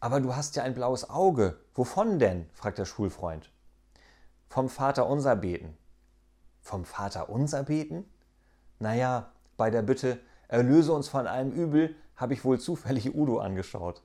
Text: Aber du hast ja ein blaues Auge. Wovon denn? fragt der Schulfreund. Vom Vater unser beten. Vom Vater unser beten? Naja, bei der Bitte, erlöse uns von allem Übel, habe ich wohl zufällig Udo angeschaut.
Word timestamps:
Aber 0.00 0.20
du 0.20 0.34
hast 0.34 0.56
ja 0.56 0.62
ein 0.62 0.74
blaues 0.74 1.08
Auge. 1.08 1.60
Wovon 1.74 2.18
denn? 2.18 2.48
fragt 2.52 2.78
der 2.78 2.86
Schulfreund. 2.86 3.50
Vom 4.48 4.70
Vater 4.70 5.06
unser 5.06 5.36
beten. 5.36 5.76
Vom 6.62 6.84
Vater 6.84 7.28
unser 7.28 7.64
beten? 7.64 8.10
Naja, 8.78 9.32
bei 9.58 9.70
der 9.70 9.82
Bitte, 9.82 10.18
erlöse 10.48 10.92
uns 10.92 11.08
von 11.08 11.26
allem 11.26 11.52
Übel, 11.52 11.94
habe 12.16 12.32
ich 12.32 12.44
wohl 12.44 12.58
zufällig 12.58 13.14
Udo 13.14 13.38
angeschaut. 13.38 14.02